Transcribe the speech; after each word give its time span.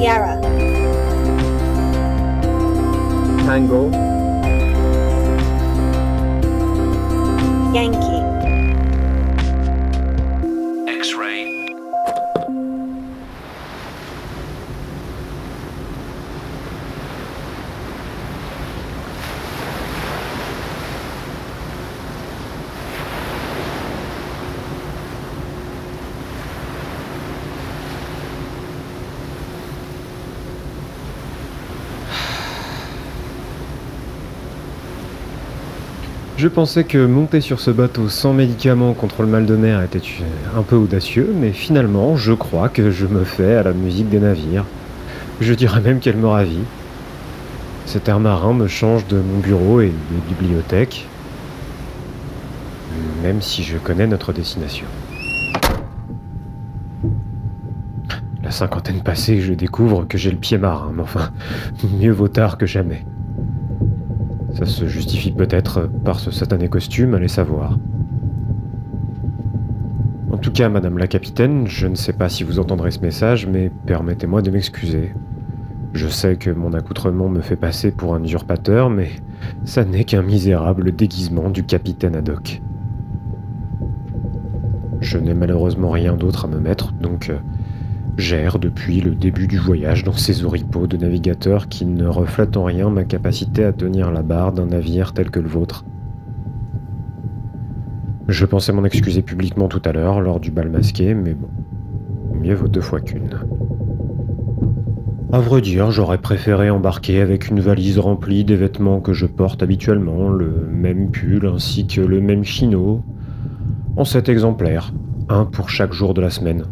Sierra. 0.00 0.40
Tango. 3.44 3.90
Yankee. 7.74 8.09
Je 36.40 36.48
pensais 36.48 36.84
que 36.84 37.04
monter 37.04 37.42
sur 37.42 37.60
ce 37.60 37.70
bateau 37.70 38.08
sans 38.08 38.32
médicaments 38.32 38.94
contre 38.94 39.20
le 39.20 39.28
mal 39.28 39.44
de 39.44 39.56
mer 39.56 39.82
était 39.82 40.00
un 40.56 40.62
peu 40.62 40.74
audacieux, 40.74 41.34
mais 41.38 41.52
finalement, 41.52 42.16
je 42.16 42.32
crois 42.32 42.70
que 42.70 42.90
je 42.90 43.04
me 43.04 43.24
fais 43.24 43.56
à 43.56 43.62
la 43.62 43.74
musique 43.74 44.08
des 44.08 44.20
navires. 44.20 44.64
Je 45.42 45.52
dirais 45.52 45.82
même 45.82 46.00
qu'elle 46.00 46.16
me 46.16 46.28
ravit. 46.28 46.64
Cet 47.84 48.08
air 48.08 48.20
marin 48.20 48.54
me 48.54 48.68
change 48.68 49.06
de 49.06 49.18
mon 49.18 49.40
bureau 49.40 49.82
et 49.82 49.88
des 49.88 50.34
bibliothèques, 50.34 51.06
même 53.22 53.42
si 53.42 53.62
je 53.62 53.76
connais 53.76 54.06
notre 54.06 54.32
destination. 54.32 54.86
La 58.42 58.50
cinquantaine 58.50 59.02
passée, 59.02 59.42
je 59.42 59.52
découvre 59.52 60.06
que 60.08 60.16
j'ai 60.16 60.30
le 60.30 60.38
pied 60.38 60.56
marin, 60.56 60.90
mais 60.94 61.02
enfin, 61.02 61.32
mieux 62.00 62.12
vaut 62.12 62.28
tard 62.28 62.56
que 62.56 62.64
jamais. 62.64 63.04
Ça 64.54 64.66
se 64.66 64.86
justifie 64.86 65.30
peut-être 65.30 65.88
par 66.04 66.20
ce 66.20 66.30
satané 66.30 66.68
costume, 66.68 67.14
allez 67.14 67.28
savoir. 67.28 67.78
En 70.32 70.38
tout 70.38 70.52
cas, 70.52 70.68
Madame 70.68 70.98
la 70.98 71.06
Capitaine, 71.06 71.66
je 71.66 71.86
ne 71.86 71.94
sais 71.94 72.12
pas 72.12 72.28
si 72.28 72.44
vous 72.44 72.58
entendrez 72.58 72.90
ce 72.90 73.00
message, 73.00 73.46
mais 73.46 73.70
permettez-moi 73.86 74.42
de 74.42 74.50
m'excuser. 74.50 75.14
Je 75.92 76.06
sais 76.08 76.36
que 76.36 76.50
mon 76.50 76.72
accoutrement 76.72 77.28
me 77.28 77.40
fait 77.40 77.56
passer 77.56 77.90
pour 77.90 78.14
un 78.14 78.22
usurpateur, 78.22 78.90
mais 78.90 79.10
ça 79.64 79.84
n'est 79.84 80.04
qu'un 80.04 80.22
misérable 80.22 80.92
déguisement 80.92 81.50
du 81.50 81.64
capitaine 81.64 82.14
Haddock. 82.14 82.62
Je 85.00 85.18
n'ai 85.18 85.34
malheureusement 85.34 85.90
rien 85.90 86.14
d'autre 86.14 86.44
à 86.44 86.48
me 86.48 86.60
mettre, 86.60 86.92
donc 86.92 87.32
j'erre 88.16 88.58
depuis 88.58 89.00
le 89.00 89.14
début 89.14 89.46
du 89.46 89.58
voyage 89.58 90.04
dans 90.04 90.12
ces 90.12 90.44
oripeaux 90.44 90.86
de 90.86 90.96
navigateur 90.96 91.68
qui 91.68 91.84
ne 91.84 92.06
reflètent 92.06 92.56
en 92.56 92.64
rien 92.64 92.90
ma 92.90 93.04
capacité 93.04 93.64
à 93.64 93.72
tenir 93.72 94.10
la 94.10 94.22
barre 94.22 94.52
d'un 94.52 94.66
navire 94.66 95.12
tel 95.12 95.30
que 95.30 95.40
le 95.40 95.48
vôtre. 95.48 95.84
Je 98.28 98.46
pensais 98.46 98.72
m'en 98.72 98.84
excuser 98.84 99.22
publiquement 99.22 99.68
tout 99.68 99.82
à 99.84 99.92
l'heure 99.92 100.20
lors 100.20 100.40
du 100.40 100.50
bal 100.50 100.70
masqué, 100.70 101.14
mais 101.14 101.34
bon, 101.34 101.48
mieux 102.40 102.54
vaut 102.54 102.68
deux 102.68 102.80
fois 102.80 103.00
qu'une. 103.00 103.40
À 105.32 105.40
vrai 105.40 105.60
dire, 105.60 105.90
j'aurais 105.90 106.18
préféré 106.18 106.70
embarquer 106.70 107.20
avec 107.20 107.48
une 107.48 107.60
valise 107.60 107.98
remplie 107.98 108.44
des 108.44 108.56
vêtements 108.56 109.00
que 109.00 109.12
je 109.12 109.26
porte 109.26 109.62
habituellement, 109.62 110.28
le 110.28 110.68
même 110.70 111.10
pull 111.10 111.46
ainsi 111.46 111.86
que 111.86 112.00
le 112.00 112.20
même 112.20 112.44
chino, 112.44 113.02
en 113.96 114.04
sept 114.04 114.28
exemplaires, 114.28 114.92
un 115.28 115.44
pour 115.44 115.70
chaque 115.70 115.92
jour 115.92 116.14
de 116.14 116.20
la 116.20 116.30
semaine, 116.30 116.64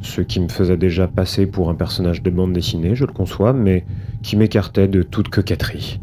ce 0.00 0.20
qui 0.20 0.40
me 0.40 0.48
faisait 0.48 0.76
déjà 0.76 1.08
passer 1.08 1.46
pour 1.46 1.70
un 1.70 1.74
personnage 1.74 2.22
de 2.22 2.30
bande 2.30 2.52
dessinée, 2.52 2.94
je 2.94 3.04
le 3.04 3.12
conçois, 3.12 3.52
mais 3.52 3.84
qui 4.22 4.36
m'écartait 4.36 4.88
de 4.88 5.02
toute 5.02 5.28
coquetterie. 5.28 6.00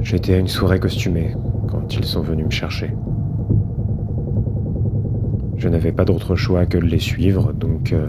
J'étais 0.00 0.34
à 0.34 0.38
une 0.38 0.48
soirée 0.48 0.78
costumée 0.78 1.34
quand 1.68 1.94
ils 1.96 2.04
sont 2.04 2.22
venus 2.22 2.46
me 2.46 2.50
chercher. 2.50 2.92
Je 5.56 5.68
n'avais 5.68 5.92
pas 5.92 6.04
d'autre 6.04 6.36
choix 6.36 6.66
que 6.66 6.78
de 6.78 6.84
les 6.84 7.00
suivre, 7.00 7.52
donc 7.52 7.92
euh, 7.92 8.06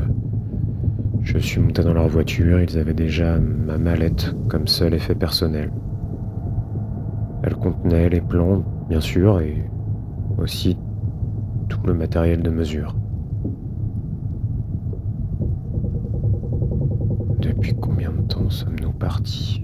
je 1.24 1.38
suis 1.40 1.60
monté 1.60 1.82
dans 1.82 1.94
leur 1.94 2.08
voiture, 2.08 2.62
ils 2.62 2.78
avaient 2.78 2.94
déjà 2.94 3.40
ma 3.40 3.78
mallette 3.78 4.36
comme 4.48 4.68
seul 4.68 4.94
effet 4.94 5.16
personnel. 5.16 5.72
Elle 7.44 7.56
contenait 7.56 8.10
les 8.10 8.22
plans, 8.22 8.64
bien 8.90 9.02
sûr, 9.02 9.40
et 9.40 9.64
aussi 10.38 10.78
le 11.88 11.94
matériel 11.94 12.42
de 12.44 12.50
mesure. 12.50 12.96
Depuis 17.40 17.74
combien 17.74 18.12
de 18.12 18.22
temps 18.28 18.50
sommes-nous 18.50 18.92
partis? 18.92 19.64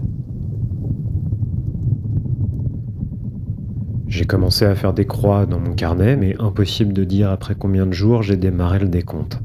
J'ai 4.07 4.25
commencé 4.25 4.63
à 4.63 4.73
faire 4.75 4.93
des 4.93 5.05
croix 5.05 5.45
dans 5.45 5.59
mon 5.59 5.73
carnet, 5.73 6.15
mais 6.15 6.35
impossible 6.39 6.93
de 6.93 7.03
dire 7.03 7.29
après 7.29 7.55
combien 7.55 7.85
de 7.85 7.93
jours 7.93 8.23
j'ai 8.23 8.37
démarré 8.37 8.79
le 8.79 8.87
décompte. 8.87 9.41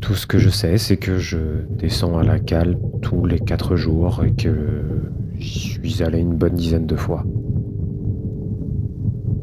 Tout 0.00 0.14
ce 0.14 0.26
que 0.26 0.38
je 0.38 0.50
sais, 0.50 0.76
c'est 0.76 0.96
que 0.96 1.18
je 1.18 1.38
descends 1.78 2.18
à 2.18 2.24
la 2.24 2.40
cale 2.40 2.78
tous 3.00 3.24
les 3.24 3.38
quatre 3.38 3.76
jours 3.76 4.22
et 4.24 4.32
que 4.34 4.50
j'y 5.38 5.58
suis 5.58 6.02
allé 6.02 6.18
une 6.18 6.34
bonne 6.34 6.54
dizaine 6.54 6.86
de 6.86 6.96
fois. 6.96 7.24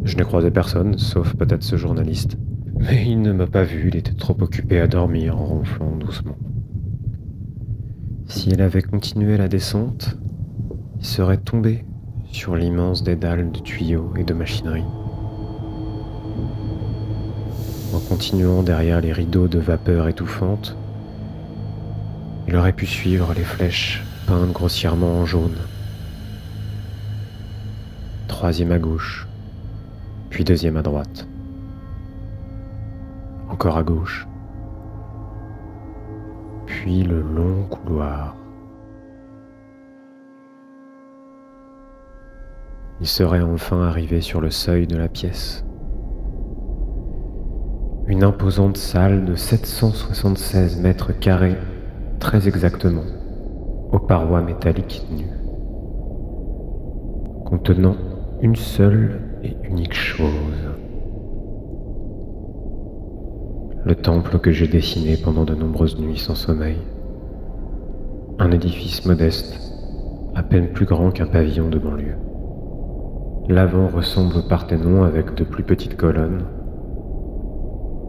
Je 0.05 0.15
n'ai 0.15 0.23
croisé 0.23 0.51
personne, 0.51 0.99
sauf 0.99 1.35
peut-être 1.35 1.63
ce 1.63 1.77
journaliste. 1.77 2.37
Mais 2.77 3.07
il 3.07 3.21
ne 3.21 3.33
m'a 3.33 3.47
pas 3.47 3.63
vu, 3.63 3.87
il 3.87 3.95
était 3.95 4.13
trop 4.13 4.37
occupé 4.39 4.79
à 4.79 4.85
dormir 4.85 5.35
en 5.35 5.45
ronflant 5.45 5.95
doucement. 5.95 6.37
Si 8.27 8.51
elle 8.51 8.61
avait 8.61 8.83
continué 8.83 9.35
la 9.35 9.47
descente, 9.47 10.15
il 10.99 11.05
serait 11.05 11.37
tombé 11.37 11.85
sur 12.31 12.55
l'immense 12.55 13.01
dédale 13.01 13.51
de 13.51 13.59
tuyaux 13.59 14.13
et 14.15 14.23
de 14.23 14.33
machinerie. 14.35 14.83
En 17.91 17.99
continuant 17.99 18.61
derrière 18.61 19.01
les 19.01 19.11
rideaux 19.13 19.47
de 19.47 19.57
vapeur 19.57 20.07
étouffante, 20.07 20.77
il 22.47 22.55
aurait 22.55 22.73
pu 22.73 22.85
suivre 22.85 23.33
les 23.33 23.43
flèches 23.43 24.03
peintes 24.27 24.51
grossièrement 24.51 25.21
en 25.21 25.25
jaune. 25.25 25.57
Troisième 28.27 28.71
à 28.71 28.77
gauche, 28.77 29.27
puis 30.35 30.43
deuxième 30.43 30.75
à 30.75 30.81
droite. 30.81 31.25
Encore 33.49 33.77
à 33.77 33.83
gauche. 33.83 34.27
Puis 36.65 37.03
le 37.03 37.21
long 37.21 37.63
couloir. 37.69 38.35
Il 42.99 43.07
serait 43.07 43.39
enfin 43.39 43.83
arrivé 43.83 44.19
sur 44.19 44.41
le 44.41 44.49
seuil 44.49 44.87
de 44.87 44.97
la 44.97 45.07
pièce. 45.07 45.63
Une 48.05 48.25
imposante 48.25 48.75
salle 48.75 49.23
de 49.23 49.35
776 49.35 50.81
mètres 50.81 51.13
carrés, 51.13 51.55
très 52.19 52.49
exactement, 52.49 53.05
aux 53.93 53.99
parois 53.99 54.41
métalliques 54.41 55.07
nues, 55.11 55.31
contenant 57.45 57.95
une 58.41 58.57
seule 58.57 59.21
unique 59.63 59.93
chose. 59.93 60.31
Le 63.83 63.95
temple 63.95 64.39
que 64.39 64.51
j'ai 64.51 64.67
dessiné 64.67 65.17
pendant 65.17 65.43
de 65.43 65.53
nombreuses 65.53 65.99
nuits 65.99 66.17
sans 66.17 66.35
sommeil. 66.35 66.77
Un 68.39 68.51
édifice 68.51 69.05
modeste, 69.05 69.59
à 70.33 70.43
peine 70.43 70.69
plus 70.69 70.85
grand 70.85 71.11
qu'un 71.11 71.27
pavillon 71.27 71.69
de 71.69 71.79
banlieue. 71.79 72.17
L'avant 73.47 73.87
ressemble 73.87 74.37
au 74.37 74.41
Parthénon 74.41 75.03
avec 75.03 75.35
de 75.35 75.43
plus 75.43 75.63
petites 75.63 75.97
colonnes. 75.97 76.45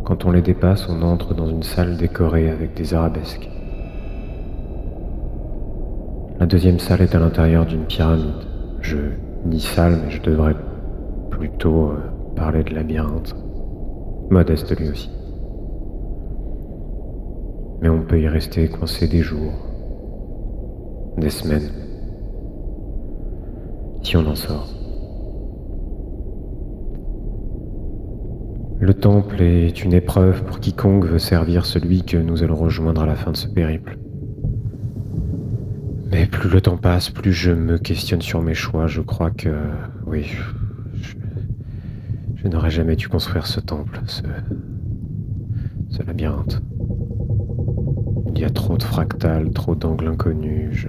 Quand 0.05 0.25
on 0.25 0.31
les 0.31 0.41
dépasse, 0.41 0.89
on 0.89 1.03
entre 1.03 1.35
dans 1.35 1.49
une 1.49 1.63
salle 1.63 1.97
décorée 1.97 2.49
avec 2.49 2.75
des 2.75 2.95
arabesques. 2.95 3.51
La 6.41 6.47
deuxième 6.47 6.79
salle 6.79 7.03
est 7.03 7.15
à 7.15 7.19
l'intérieur 7.19 7.67
d'une 7.67 7.85
pyramide. 7.85 8.45
Je 8.81 8.99
dis 9.45 9.61
salle, 9.61 9.99
mais 10.05 10.11
je 10.11 10.23
devrais 10.23 10.55
plutôt 11.37 11.91
euh, 11.91 11.99
parler 12.35 12.65
de 12.65 12.75
labyrinthe. 12.75 13.37
Modeste 14.31 14.79
lui 14.79 14.89
aussi. 14.89 15.11
Mais 17.83 17.89
on 17.91 18.03
peut 18.03 18.21
y 18.21 18.27
rester 18.27 18.69
coincé 18.69 19.07
des 19.07 19.21
jours, 19.21 19.53
des 21.19 21.29
semaines, 21.29 21.71
si 24.03 24.17
on 24.17 24.27
en 24.27 24.35
sort. 24.35 24.69
Le 28.81 28.95
temple 28.95 29.43
est 29.43 29.85
une 29.85 29.93
épreuve 29.93 30.43
pour 30.45 30.61
quiconque 30.61 31.05
veut 31.05 31.19
servir 31.19 31.67
celui 31.67 32.03
que 32.03 32.17
nous 32.17 32.43
allons 32.43 32.57
rejoindre 32.57 33.03
à 33.03 33.07
la 33.07 33.15
fin 33.15 33.33
de 33.33 33.37
ce 33.37 33.49
périple. 33.49 33.99
Mais 36.11 36.27
plus 36.27 36.49
le 36.49 36.61
temps 36.61 36.77
passe, 36.77 37.11
plus 37.11 37.33
je 37.33 37.53
me 37.53 37.79
questionne 37.79 38.23
sur 38.23 38.41
mes 38.41 38.55
choix. 38.55 38.87
Je 38.87 39.03
crois 39.03 39.31
que, 39.31 39.51
oui, 40.07 40.31
je, 42.47 42.51
n'aurais 42.53 42.71
jamais 42.71 42.95
dû 42.95 43.09
construire 43.09 43.47
ce 43.47 43.59
temple, 43.59 44.01
ce, 44.07 44.23
ce 45.91 46.03
labyrinthe. 46.05 46.63
Il 48.35 48.41
y 48.41 48.45
a 48.45 48.51
trop 48.51 48.77
de 48.77 48.83
fractales, 48.83 49.51
trop 49.51 49.75
d'angles 49.75 50.09
inconnus. 50.09 50.71
Je... 50.73 50.89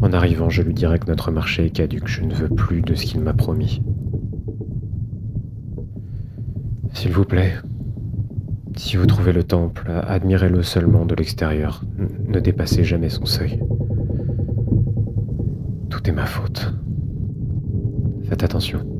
En 0.00 0.12
arrivant, 0.12 0.48
je 0.48 0.62
lui 0.62 0.74
dirai 0.74 0.98
que 1.00 1.06
notre 1.06 1.32
marché 1.32 1.66
est 1.66 1.70
caduque. 1.70 2.06
Je 2.06 2.22
ne 2.22 2.32
veux 2.32 2.48
plus 2.48 2.82
de 2.82 2.94
ce 2.94 3.04
qu'il 3.04 3.20
m'a 3.20 3.32
promis. 3.32 3.82
S'il 6.92 7.12
vous 7.12 7.24
plaît, 7.24 7.54
si 8.76 8.96
vous 8.96 9.06
trouvez 9.06 9.32
le 9.32 9.42
temple, 9.42 9.90
admirez-le 10.06 10.62
seulement 10.62 11.04
de 11.04 11.16
l'extérieur. 11.16 11.82
Ne 12.28 12.38
dépassez 12.38 12.84
jamais 12.84 13.08
son 13.08 13.26
seuil. 13.26 13.60
Tout 15.88 16.08
est 16.08 16.12
ma 16.12 16.26
faute. 16.26 16.72
Faites 18.28 18.44
attention. 18.44 18.99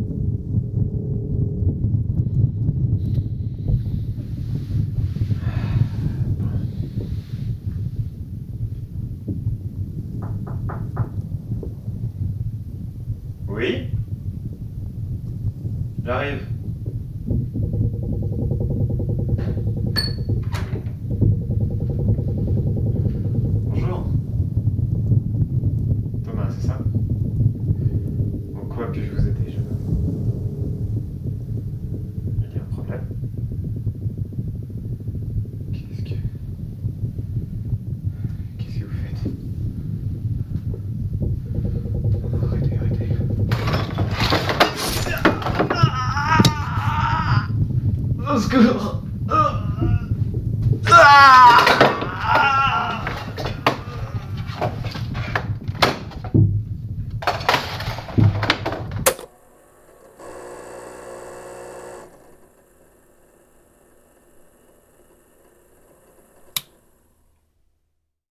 Dive 16.10 16.49
Au 48.40 48.42
secours 48.42 48.79